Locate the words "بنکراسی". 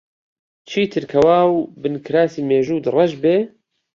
1.81-2.45